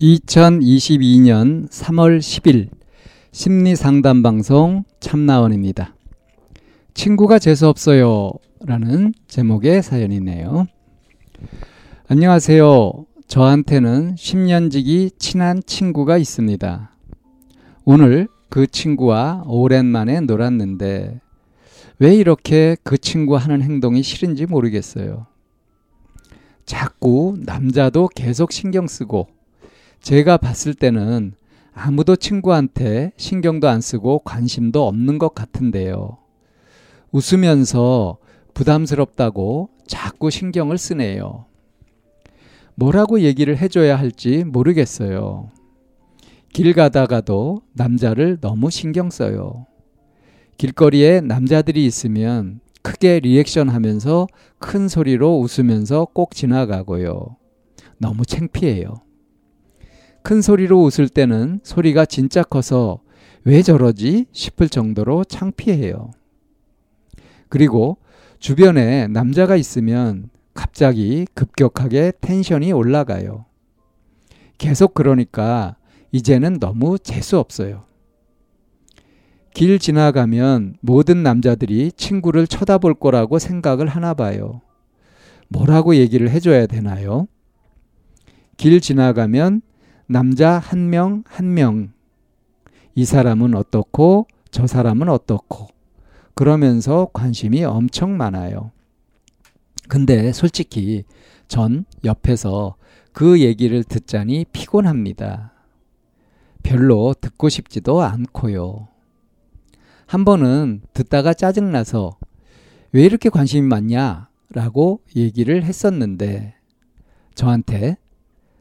2022년 0.00 1.68
3월 1.68 2.20
10일 2.20 2.70
심리 3.32 3.76
상담 3.76 4.22
방송 4.22 4.84
참나원입니다. 4.98 5.94
친구가 6.94 7.38
재수없어요 7.38 8.32
라는 8.64 9.12
제목의 9.28 9.82
사연이네요. 9.82 10.66
안녕하세요. 12.08 13.04
저한테는 13.26 14.14
10년지기 14.14 15.18
친한 15.18 15.62
친구가 15.64 16.16
있습니다. 16.16 16.90
오늘 17.84 18.26
그 18.48 18.66
친구와 18.66 19.44
오랜만에 19.46 20.20
놀았는데 20.20 21.20
왜 21.98 22.14
이렇게 22.14 22.76
그 22.82 22.96
친구 22.96 23.36
하는 23.36 23.60
행동이 23.60 24.02
싫은지 24.02 24.46
모르겠어요. 24.46 25.26
자꾸 26.64 27.36
남자도 27.44 28.08
계속 28.14 28.52
신경 28.52 28.86
쓰고 28.86 29.28
제가 30.00 30.38
봤을 30.38 30.74
때는 30.74 31.34
아무도 31.72 32.16
친구한테 32.16 33.12
신경도 33.16 33.68
안 33.68 33.80
쓰고 33.80 34.20
관심도 34.20 34.86
없는 34.86 35.18
것 35.18 35.34
같은데요. 35.34 36.18
웃으면서 37.12 38.18
부담스럽다고 38.54 39.70
자꾸 39.86 40.30
신경을 40.30 40.78
쓰네요. 40.78 41.46
뭐라고 42.74 43.20
얘기를 43.20 43.58
해줘야 43.58 43.96
할지 43.98 44.44
모르겠어요. 44.44 45.50
길 46.52 46.72
가다가도 46.72 47.62
남자를 47.74 48.38
너무 48.40 48.70
신경 48.70 49.10
써요. 49.10 49.66
길거리에 50.56 51.20
남자들이 51.20 51.84
있으면 51.86 52.60
크게 52.82 53.20
리액션 53.20 53.68
하면서 53.68 54.26
큰 54.58 54.88
소리로 54.88 55.38
웃으면서 55.38 56.06
꼭 56.12 56.34
지나가고요. 56.34 57.36
너무 57.98 58.24
창피해요. 58.24 59.02
큰 60.22 60.42
소리로 60.42 60.82
웃을 60.82 61.08
때는 61.08 61.60
소리가 61.62 62.04
진짜 62.04 62.42
커서 62.42 63.00
왜 63.44 63.62
저러지 63.62 64.26
싶을 64.32 64.68
정도로 64.68 65.24
창피해요. 65.24 66.10
그리고 67.48 67.98
주변에 68.38 69.06
남자가 69.08 69.56
있으면 69.56 70.30
갑자기 70.54 71.26
급격하게 71.34 72.12
텐션이 72.20 72.72
올라가요. 72.72 73.46
계속 74.58 74.94
그러니까 74.94 75.76
이제는 76.12 76.58
너무 76.58 76.98
재수 76.98 77.38
없어요. 77.38 77.84
길 79.54 79.78
지나가면 79.78 80.76
모든 80.80 81.22
남자들이 81.22 81.92
친구를 81.92 82.46
쳐다볼 82.46 82.94
거라고 82.94 83.38
생각을 83.38 83.88
하나 83.88 84.14
봐요. 84.14 84.60
뭐라고 85.48 85.96
얘기를 85.96 86.30
해줘야 86.30 86.66
되나요? 86.66 87.26
길 88.56 88.80
지나가면 88.80 89.62
남자 90.10 90.58
한 90.58 90.90
명, 90.90 91.22
한 91.24 91.54
명. 91.54 91.92
이 92.96 93.04
사람은 93.04 93.54
어떻고, 93.54 94.26
저 94.50 94.66
사람은 94.66 95.08
어떻고. 95.08 95.68
그러면서 96.34 97.08
관심이 97.12 97.62
엄청 97.62 98.16
많아요. 98.16 98.72
근데 99.88 100.32
솔직히 100.32 101.04
전 101.46 101.84
옆에서 102.04 102.74
그 103.12 103.40
얘기를 103.40 103.84
듣자니 103.84 104.46
피곤합니다. 104.50 105.52
별로 106.64 107.14
듣고 107.20 107.48
싶지도 107.48 108.02
않고요. 108.02 108.88
한 110.06 110.24
번은 110.24 110.80
듣다가 110.92 111.34
짜증나서 111.34 112.18
왜 112.90 113.04
이렇게 113.04 113.28
관심이 113.28 113.64
많냐? 113.64 114.28
라고 114.52 115.02
얘기를 115.14 115.62
했었는데 115.62 116.54
저한테 117.36 117.99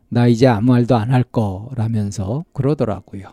나 0.09 0.27
이제 0.27 0.47
아무 0.47 0.71
말도 0.71 0.95
안 0.95 1.11
할 1.11 1.23
거라면서 1.23 2.45
그러더라고요. 2.53 3.27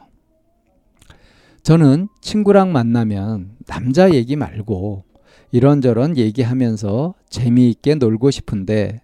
저는 1.62 2.08
친구랑 2.20 2.72
만나면 2.72 3.56
남자 3.66 4.12
얘기 4.12 4.36
말고 4.36 5.04
이런저런 5.50 6.16
얘기하면서 6.16 7.14
재미있게 7.28 7.96
놀고 7.96 8.30
싶은데 8.30 9.00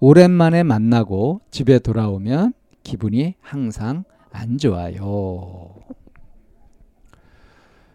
오랜만에 0.00 0.62
만나고 0.62 1.40
집에 1.50 1.78
돌아오면 1.78 2.52
기분이 2.82 3.34
항상 3.40 4.04
안 4.30 4.58
좋아요. 4.58 5.74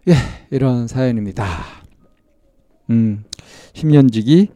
예, 0.07 0.13
이런 0.51 0.87
사연입니다. 0.87 1.45
음, 2.89 3.23
10년 3.73 4.11
지기 4.11 4.49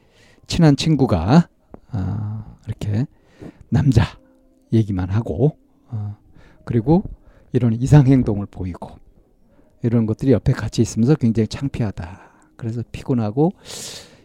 친한 0.48 0.76
친구가 0.76 1.50
어, 1.94 2.58
이렇게 2.68 3.06
남자 3.70 4.04
얘기만 4.74 5.10
하고 5.10 5.58
어, 5.88 6.18
그리고 6.66 7.04
이런 7.54 7.74
이상 7.74 8.08
행동을 8.08 8.46
보이고 8.46 8.92
이런 9.84 10.06
것들이 10.06 10.32
옆에 10.32 10.54
같이 10.54 10.82
있으면서 10.82 11.16
굉장히 11.16 11.48
창피하다. 11.48 12.22
그래서 12.56 12.84
피곤하고 12.92 13.52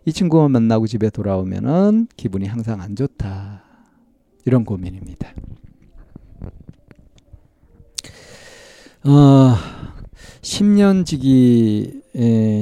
이 0.05 0.13
친구만 0.13 0.51
만나고 0.53 0.87
집에 0.87 1.11
돌아오면은 1.11 2.07
기분이 2.17 2.47
항상 2.47 2.81
안 2.81 2.95
좋다. 2.95 3.63
이런 4.45 4.65
고민입니다. 4.65 5.33
어, 9.05 9.55
10년 10.43 11.07
지기 11.07 12.03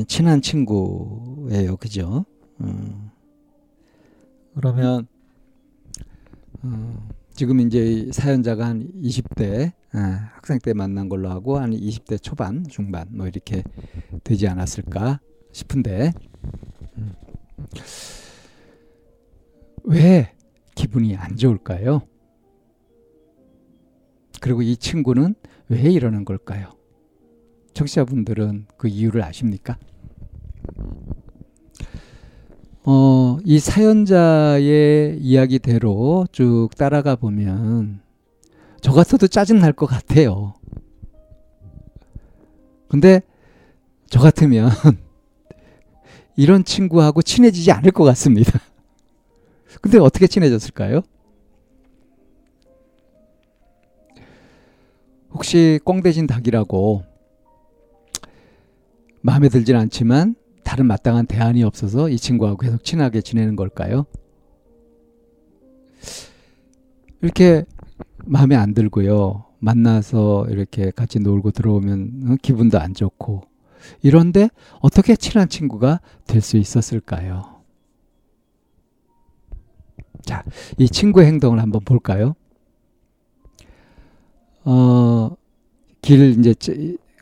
친한 0.09 0.41
친구예요. 0.41 1.77
그죠? 1.77 2.25
음. 2.61 3.11
그러면 4.55 5.07
어, 6.63 7.09
지금 7.35 7.59
이제 7.61 8.09
사연자가 8.13 8.65
한 8.65 8.89
20대 9.03 9.73
아, 9.93 10.31
학생 10.35 10.61
때 10.61 10.73
만난 10.73 11.09
걸로 11.09 11.31
하고 11.31 11.59
한 11.59 11.73
20대 11.73 12.23
초반, 12.23 12.65
중반 12.69 13.09
뭐 13.11 13.27
이렇게 13.27 13.65
되지 14.23 14.47
않았을까 14.47 15.21
싶은데 15.51 16.13
음. 16.97 17.13
왜 19.83 20.33
기분이 20.77 21.17
안 21.17 21.37
좋을까요? 21.37 22.03
그리고 24.41 24.63
이 24.63 24.77
친구는 24.77 25.35
왜 25.69 25.81
이러는 25.81 26.25
걸까요? 26.25 26.71
청취자분들은 27.73 28.67
그 28.77 28.87
이유를 28.87 29.23
아십니까? 29.25 29.77
어, 32.87 33.39
이 33.45 33.59
사연자의 33.59 35.19
이야기대로 35.19 36.27
쭉 36.33 36.69
따라가 36.77 37.17
보면 37.17 38.01
저 38.81 38.93
같아도 38.93 39.27
짜증 39.27 39.59
날 39.59 39.73
것 39.73 39.87
같아요. 39.87 40.55
근데 42.89 43.23
저 44.09 44.21
같으면 44.21 44.71
이런 46.37 46.65
친구하고 46.65 47.23
친해지지 47.23 47.73
않을 47.73 47.91
것 47.91 48.05
같습니다. 48.05 48.61
근데 49.81 49.99
어떻게 49.99 50.27
친해졌을까요? 50.27 51.01
혹시 55.33 55.81
꽁대진 55.85 56.27
닭이라고 56.27 57.03
마음에 59.23 59.49
들진 59.49 59.75
않지만 59.75 60.37
다른 60.65 60.87
마땅한 60.87 61.27
대안이 61.27 61.63
없어서 61.63 62.09
이 62.09 62.17
친구하고 62.17 62.59
계속 62.59 62.83
친하게 62.85 63.21
지내는 63.21 63.57
걸까요? 63.57 64.07
이렇게 67.23 67.65
마음에 68.25 68.57
안 68.57 68.75
들고요. 68.75 69.45
만나서 69.61 70.47
이렇게 70.51 70.91
같이 70.91 71.19
놀고 71.21 71.53
들어오면 71.53 72.27
어, 72.29 72.37
기분도 72.43 72.79
안 72.79 72.93
좋고 72.95 73.43
이런데 74.03 74.49
어떻게 74.81 75.17
친한 75.17 75.49
친구가 75.49 76.01
될 76.27 76.41
수 76.43 76.57
있었을까요? 76.57 77.55
자, 80.23 80.43
이 80.79 80.89
친구의 80.89 81.27
행동을 81.27 81.61
한번 81.61 81.83
볼까요? 81.85 82.35
어, 84.65 85.31
길 86.03 86.39
이제 86.39 86.55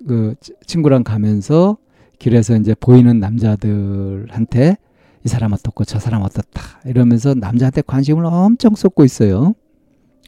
그 0.07 0.35
친구랑 0.67 1.03
가면서 1.05 1.77
길에서 2.19 2.57
이제 2.57 2.75
보이는 2.79 3.19
남자들한테 3.19 4.77
이 5.25 5.29
사람 5.29 5.53
어떻고 5.53 5.85
저 5.85 5.99
사람 5.99 6.23
어떻다 6.23 6.81
이러면서 6.85 7.35
남자한테 7.35 7.83
관심을 7.83 8.25
엄청 8.27 8.75
쏟고 8.75 9.05
있어요. 9.05 9.55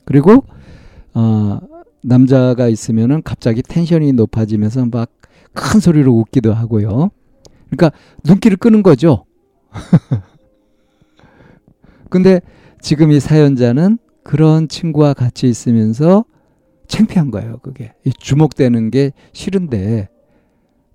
그리고 0.05 0.45
어 1.15 1.61
남자가 2.03 2.69
있으면은 2.69 3.23
갑자기 3.23 3.63
텐션이 3.63 4.13
높아지면서 4.13 4.87
막 4.87 5.11
큰 5.55 5.81
소리로 5.81 6.13
웃기도 6.13 6.53
하고요. 6.53 7.11
그러니까 7.71 7.97
눈길을 8.25 8.59
끄는 8.59 8.83
거죠. 8.83 9.25
근데 12.11 12.41
지금 12.81 13.13
이 13.13 13.19
사연자는 13.19 13.99
그런 14.23 14.69
친구와 14.69 15.15
같이 15.15 15.49
있으면서 15.49 16.25
창피한 16.87 17.31
거예요, 17.31 17.59
그게. 17.59 17.95
주목되는 18.19 18.91
게 18.91 19.13
싫은데 19.33 20.09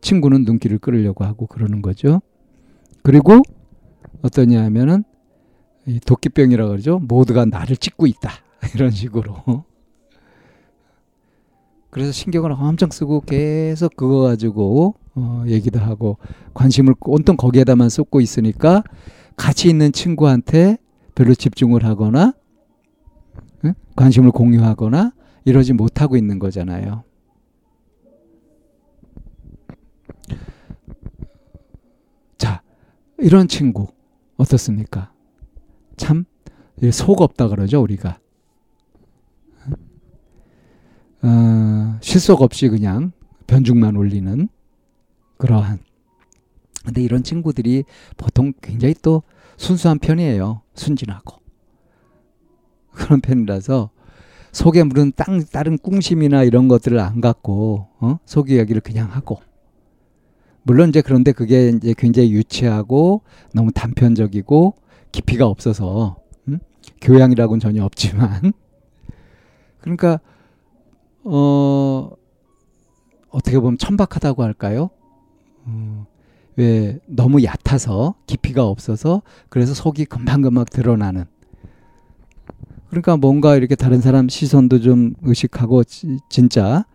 친구는 0.02 0.44
눈길을 0.44 0.80
끌으려고 0.80 1.26
하고 1.26 1.48
그러는 1.48 1.82
거죠. 1.82 2.22
그리고 3.04 3.42
어떠냐 4.22 4.64
하면은 4.66 5.04
이 5.86 6.00
도끼병이라 6.00 6.68
그러죠. 6.68 7.00
모두가 7.00 7.46
나를 7.46 7.78
찍고 7.78 8.08
있다. 8.08 8.32
이런 8.76 8.92
식으로. 8.92 9.64
그래서 11.90 12.12
신경을 12.12 12.52
엄청 12.52 12.92
쓰고 12.92 13.22
계속 13.22 13.96
그거 13.96 14.20
가지고 14.22 14.96
어, 15.16 15.44
얘기도 15.48 15.80
하고 15.80 16.18
관심을 16.54 16.94
온통 17.02 17.36
거기에다만 17.36 17.90
쏟고 17.90 18.22
있으니까 18.22 18.84
같이 19.36 19.70
있는 19.70 19.92
친구한테 19.92 20.78
별로 21.16 21.34
집중을 21.34 21.84
하거나 21.84 22.34
응? 23.66 23.74
관심을 23.96 24.32
공유하거나 24.32 25.14
이러지 25.46 25.74
못하고 25.74 26.16
있는 26.16 26.38
거잖아요. 26.38 27.04
자, 32.38 32.62
이런 33.18 33.48
친구 33.48 33.88
어떻습니까? 34.38 35.12
참 35.98 36.26
속 36.92 37.22
없다 37.22 37.50
그러죠 37.50 37.82
우리가. 37.82 38.20
어, 41.22 41.98
실속 42.02 42.42
없이 42.42 42.70
그냥 42.70 43.12
변죽만 43.48 43.98
올리는 43.98 44.48
그러한. 45.38 45.80
근데 46.86 47.04
이런 47.04 47.24
친구들이 47.24 47.84
보통 48.16 48.54
굉장히 48.62 48.96
또 49.02 49.24
순수한 49.58 50.00
편이에요. 50.00 50.62
순진하고. 50.76 51.38
그런 52.92 53.20
편이라서 53.20 53.90
속에 54.54 54.84
물은 54.84 55.12
땅, 55.16 55.44
다른 55.46 55.78
꿍심이나 55.78 56.44
이런 56.44 56.68
것들을 56.70 56.98
안 57.00 57.20
갖고, 57.22 57.90
어? 58.00 58.18
속 58.26 58.50
이야기를 58.50 58.82
그냥 58.82 59.12
하고. 59.14 59.42
물론 60.64 60.90
이제 60.90 61.02
그런데 61.02 61.32
그게 61.32 61.70
이제 61.70 61.94
굉장히 61.98 62.32
유치하고 62.32 63.22
너무 63.54 63.72
단편적이고 63.72 64.76
깊이가 65.12 65.48
없어서 65.48 66.18
교양이라고는 67.02 67.60
전혀 67.60 67.84
없지만. 67.84 68.54
그러니까 69.82 70.20
어 71.24 72.10
어떻게 73.30 73.60
보면 73.60 73.78
천박하다고 73.78 74.44
할까요? 74.44 74.90
어, 75.66 76.06
왜 76.56 77.00
너무 77.06 77.44
얕아서 77.44 78.16
깊이가 78.26 78.66
없어서 78.66 79.22
그래서 79.50 79.74
속이 79.74 80.06
금방금방 80.06 80.66
드러나는. 80.66 81.26
그러니까 82.90 83.18
뭔가 83.18 83.56
이렇게 83.56 83.76
다른 83.76 84.02
사람 84.02 84.28
시선도 84.28 84.82
좀 84.82 85.14
의식하고 85.22 85.84
지, 85.84 86.18
진짜 86.28 86.86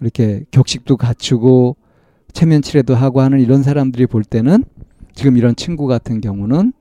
이렇게 0.00 0.44
격식도 0.52 0.96
갖추고 0.96 1.76
체면 2.32 2.62
칠해도 2.62 2.94
하고 2.94 3.20
하는 3.20 3.40
이런 3.40 3.62
사람들이 3.62 4.06
볼 4.06 4.24
때는 4.24 4.64
지금 5.14 5.36
이런 5.36 5.54
친구 5.56 5.86
같은 5.86 6.20
경우는 6.20 6.72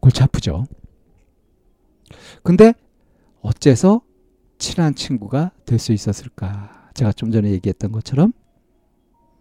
골치 0.00 0.22
아프죠. 0.22 0.64
근데 2.42 2.72
어째서 3.40 4.00
친한 4.58 4.94
친구가 4.94 5.50
될 5.66 5.78
수 5.78 5.92
있었을까? 5.92 6.90
제가 6.94 7.12
좀 7.12 7.30
전에 7.30 7.50
얘기했던 7.50 7.92
것처럼 7.92 8.32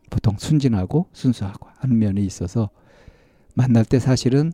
보통 0.09 0.35
순진하고 0.37 1.07
순수하고 1.13 1.67
하는 1.77 1.99
면이 1.99 2.25
있어서 2.25 2.69
만날 3.53 3.85
때 3.85 3.99
사실은 3.99 4.51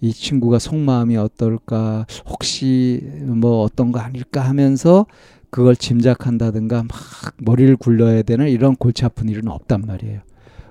이 0.00 0.12
친구가 0.12 0.58
속마음이 0.58 1.16
어떨까 1.16 2.06
혹시 2.26 3.00
뭐 3.22 3.62
어떤 3.62 3.92
거 3.92 4.00
아닐까 4.00 4.40
하면서 4.40 5.06
그걸 5.54 5.76
짐작한다든가 5.76 6.82
막 6.82 6.90
머리를 7.38 7.76
굴려야 7.76 8.22
되는 8.22 8.48
이런 8.48 8.74
골치 8.74 9.04
아픈 9.04 9.28
일은 9.28 9.46
없단 9.46 9.82
말이에요. 9.86 10.20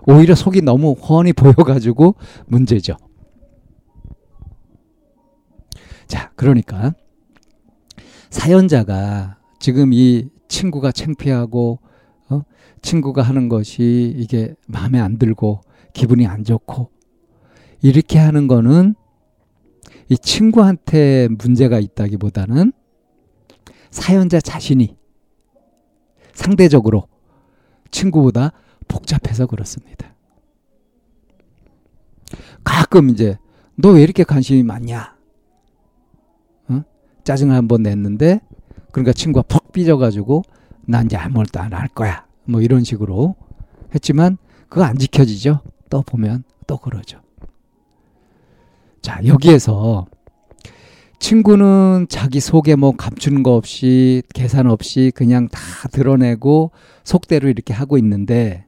오히려 0.05 0.35
속이 0.35 0.61
너무 0.61 0.91
훤히 0.91 1.31
보여가지고 1.31 2.15
문제죠. 2.47 2.97
자, 6.05 6.33
그러니까 6.35 6.93
사연자가 8.29 9.37
지금 9.57 9.93
이 9.93 10.27
친구가 10.49 10.91
창피하고 10.91 11.79
어? 12.29 12.41
친구가 12.81 13.21
하는 13.21 13.47
것이 13.47 14.13
이게 14.17 14.53
마음에 14.67 14.99
안 14.99 15.17
들고 15.17 15.61
기분이 15.93 16.27
안 16.27 16.43
좋고 16.43 16.91
이렇게 17.81 18.19
하는 18.19 18.47
거는 18.47 18.95
이 20.09 20.17
친구한테 20.17 21.29
문제가 21.37 21.79
있다기보다는 21.79 22.73
사연자 23.93 24.41
자신이 24.41 24.97
상대적으로 26.33 27.07
친구보다 27.91 28.51
복잡해서 28.87 29.45
그렇습니다. 29.45 30.15
가끔 32.63 33.09
이제 33.11 33.37
너 33.75 33.91
왜 33.93 34.01
이렇게 34.01 34.23
관심이 34.23 34.63
많냐? 34.63 35.13
짜증을 37.23 37.55
한번 37.55 37.83
냈는데 37.83 38.41
그러니까 38.91 39.13
친구가 39.13 39.45
퍽 39.47 39.71
삐져가지고 39.71 40.41
난 40.81 41.05
이제 41.05 41.15
아무것도 41.15 41.59
안 41.59 41.73
할 41.73 41.87
거야 41.87 42.25
뭐 42.45 42.61
이런 42.61 42.83
식으로 42.83 43.35
했지만 43.95 44.37
그거 44.69 44.83
안 44.83 44.97
지켜지죠 44.97 45.61
또 45.89 46.01
보면 46.01 46.43
또 46.67 46.77
그러죠 46.77 47.21
자 49.01 49.21
여기에서 49.25 50.05
친구는 51.23 52.07
자기 52.09 52.41
속에 52.41 52.75
뭐 52.75 52.91
감추는 52.91 53.43
거 53.43 53.55
없이 53.55 54.23
계산 54.33 54.67
없이 54.67 55.09
그냥 55.15 55.47
다 55.47 55.61
드러내고 55.89 56.71
속대로 57.05 57.47
이렇게 57.47 57.73
하고 57.73 57.97
있는데 57.97 58.65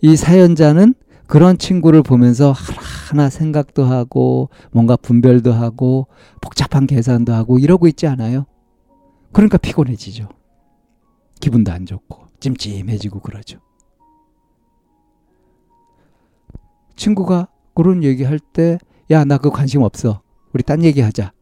이 0.00 0.16
사연자는 0.16 0.94
그런 1.26 1.58
친구를 1.58 2.02
보면서 2.02 2.52
하나하나 2.52 3.28
생각도 3.28 3.84
하고 3.84 4.48
뭔가 4.70 4.96
분별도 4.96 5.52
하고 5.52 6.06
복잡한 6.40 6.86
계산도 6.86 7.34
하고 7.34 7.58
이러고 7.58 7.88
있지 7.88 8.06
않아요? 8.06 8.46
그러니까 9.32 9.58
피곤해지죠. 9.58 10.30
기분도 11.40 11.72
안 11.72 11.84
좋고 11.84 12.24
찜찜해지고 12.40 13.20
그러죠. 13.20 13.58
친구가 16.96 17.48
그런 17.74 18.02
얘기할 18.02 18.38
때 18.38 18.78
야, 19.10 19.26
나 19.26 19.36
그 19.36 19.50
관심 19.50 19.82
없어. 19.82 20.21
우리 20.52 20.62
딴 20.62 20.84
얘기하자. 20.84 21.32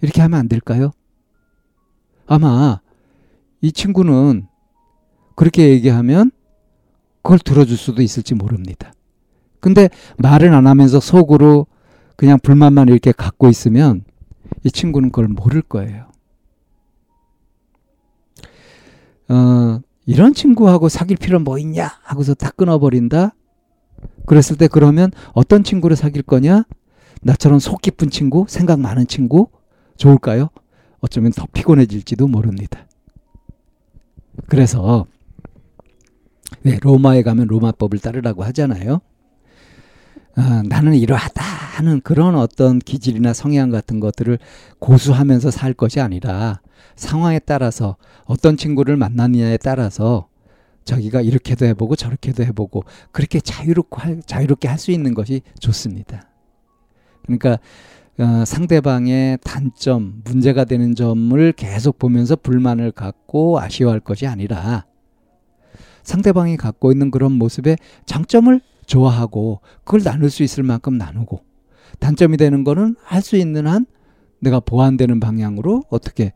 이렇게 0.00 0.20
하면 0.22 0.38
안 0.38 0.48
될까요? 0.48 0.92
아마 2.26 2.80
이 3.60 3.72
친구는 3.72 4.46
그렇게 5.34 5.70
얘기하면 5.70 6.30
그걸 7.22 7.38
들어줄 7.38 7.76
수도 7.76 8.02
있을지 8.02 8.34
모릅니다. 8.34 8.92
근데 9.60 9.88
말은 10.18 10.54
안 10.54 10.66
하면서 10.66 11.00
속으로 11.00 11.66
그냥 12.16 12.38
불만만 12.42 12.88
이렇게 12.88 13.12
갖고 13.12 13.48
있으면 13.48 14.04
이 14.64 14.70
친구는 14.70 15.10
그걸 15.10 15.28
모를 15.28 15.62
거예요. 15.62 16.08
어, 19.28 19.80
이런 20.06 20.32
친구하고 20.32 20.88
사귈 20.88 21.18
필요 21.18 21.38
뭐 21.38 21.58
있냐? 21.58 21.90
하고서 22.02 22.34
다 22.34 22.50
끊어버린다? 22.50 23.34
그랬을 24.26 24.56
때 24.56 24.68
그러면 24.68 25.10
어떤 25.32 25.64
친구를 25.64 25.96
사귈 25.96 26.22
거냐? 26.22 26.64
나처럼 27.22 27.58
속 27.58 27.82
깊은 27.82 28.10
친구, 28.10 28.46
생각 28.48 28.80
많은 28.80 29.06
친구? 29.06 29.48
좋을까요? 29.96 30.50
어쩌면 31.00 31.32
더 31.32 31.46
피곤해질지도 31.52 32.26
모릅니다. 32.28 32.86
그래서 34.46 35.06
왜 36.62 36.78
로마에 36.80 37.22
가면 37.22 37.46
로마법을 37.48 37.98
따르라고 37.98 38.44
하잖아요. 38.44 39.00
아, 40.36 40.62
나는 40.66 40.94
이러하다 40.94 41.42
하는 41.42 42.00
그런 42.00 42.36
어떤 42.36 42.78
기질이나 42.78 43.32
성향 43.32 43.70
같은 43.70 43.98
것들을 44.00 44.38
고수하면서 44.78 45.50
살 45.50 45.74
것이 45.74 46.00
아니라 46.00 46.60
상황에 46.96 47.40
따라서 47.40 47.96
어떤 48.24 48.56
친구를 48.56 48.96
만나느냐에 48.96 49.56
따라서 49.58 50.28
자기가 50.84 51.20
이렇게도 51.20 51.66
해보고 51.66 51.96
저렇게도 51.96 52.44
해보고 52.44 52.84
그렇게 53.12 53.40
자유롭고 53.40 54.00
할, 54.00 54.22
자유롭게 54.24 54.68
할 54.68 54.78
수 54.78 54.90
있는 54.92 55.12
것이 55.14 55.42
좋습니다. 55.58 56.27
그러니까 57.22 57.58
어, 58.18 58.44
상대방의 58.44 59.38
단점, 59.44 60.22
문제가 60.24 60.64
되는 60.64 60.94
점을 60.94 61.52
계속 61.52 61.98
보면서 61.98 62.34
불만을 62.34 62.90
갖고 62.90 63.60
아쉬워할 63.60 64.00
것이 64.00 64.26
아니라 64.26 64.86
상대방이 66.02 66.56
갖고 66.56 66.90
있는 66.90 67.10
그런 67.10 67.32
모습의 67.32 67.76
장점을 68.06 68.60
좋아하고 68.86 69.60
그걸 69.84 70.02
나눌 70.02 70.30
수 70.30 70.42
있을 70.42 70.62
만큼 70.64 70.96
나누고 70.98 71.44
단점이 72.00 72.36
되는 72.38 72.64
거는 72.64 72.96
할 73.02 73.22
수 73.22 73.36
있는 73.36 73.66
한 73.66 73.86
내가 74.40 74.60
보완되는 74.60 75.20
방향으로 75.20 75.84
어떻게 75.90 76.32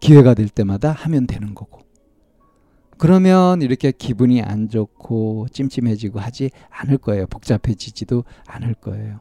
기회가 0.00 0.34
될 0.34 0.48
때마다 0.48 0.92
하면 0.92 1.26
되는 1.26 1.54
거고. 1.54 1.80
그러면 2.98 3.60
이렇게 3.62 3.92
기분이 3.92 4.42
안 4.42 4.68
좋고 4.68 5.48
찜찜해지고 5.52 6.18
하지 6.18 6.50
않을 6.70 6.98
거예요. 6.98 7.26
복잡해지지도 7.26 8.24
않을 8.46 8.74
거예요. 8.74 9.20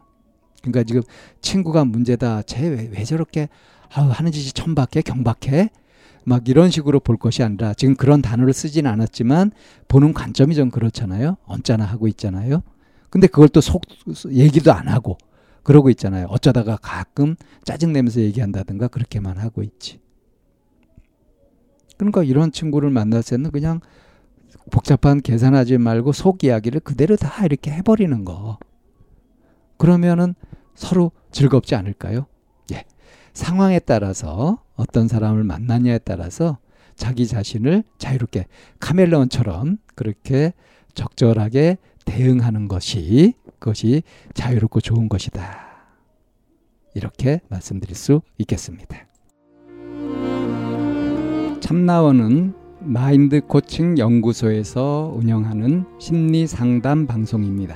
그러니까 0.71 0.83
지금 0.83 1.01
친구가 1.41 1.85
문제다. 1.85 2.41
쟤왜 2.43 2.89
왜 2.91 3.03
저렇게 3.03 3.49
아우 3.93 4.09
하는 4.09 4.31
짓이 4.31 4.51
천박해 4.51 5.01
경박해 5.03 5.69
막 6.25 6.49
이런 6.49 6.71
식으로 6.71 6.99
볼 6.99 7.17
것이 7.17 7.43
아니라 7.43 7.73
지금 7.75 7.95
그런 7.95 8.21
단어를 8.21 8.51
쓰진 8.53 8.87
않았지만 8.87 9.51
보는 9.87 10.13
관점이 10.13 10.55
좀 10.55 10.71
그렇잖아요. 10.71 11.37
언짢아 11.45 11.85
하고 11.85 12.07
있잖아요. 12.07 12.63
근데 13.09 13.27
그걸 13.27 13.47
또 13.49 13.61
속 13.61 13.83
얘기도 14.31 14.73
안 14.73 14.87
하고 14.87 15.17
그러고 15.63 15.89
있잖아요. 15.91 16.27
어쩌다가 16.29 16.77
가끔 16.81 17.35
짜증 17.63 17.93
내면서 17.93 18.21
얘기한다든가 18.21 18.87
그렇게만 18.87 19.37
하고 19.37 19.63
있지. 19.63 19.99
그러니까 21.97 22.23
이런 22.23 22.51
친구를 22.51 22.89
만날 22.89 23.23
때는 23.23 23.51
그냥 23.51 23.79
복잡한 24.71 25.21
계산하지 25.21 25.77
말고 25.77 26.11
속 26.11 26.43
이야기를 26.43 26.81
그대로 26.81 27.15
다 27.15 27.45
이렇게 27.45 27.71
해버리는 27.71 28.25
거. 28.25 28.57
그러면은 29.77 30.35
서로 30.73 31.11
즐겁지 31.31 31.75
않을까요? 31.75 32.25
예. 32.73 32.83
상황에 33.33 33.79
따라서 33.79 34.61
어떤 34.75 35.07
사람을 35.07 35.43
만나냐에 35.43 35.99
따라서 35.99 36.57
자기 36.95 37.27
자신을 37.27 37.83
자유롭게 37.97 38.45
카멜레온처럼 38.79 39.77
그렇게 39.95 40.53
적절하게 40.93 41.77
대응하는 42.05 42.67
것이 42.67 43.33
그것이 43.59 44.03
자유롭고 44.33 44.79
좋은 44.81 45.09
것이다. 45.09 45.65
이렇게 46.93 47.41
말씀드릴 47.49 47.95
수 47.95 48.21
있겠습니다. 48.37 48.97
참나원은 51.59 52.53
마인드 52.79 53.41
코칭 53.41 53.97
연구소에서 53.97 55.11
운영하는 55.15 55.85
심리 55.99 56.45
상담 56.45 57.07
방송입니다. 57.07 57.75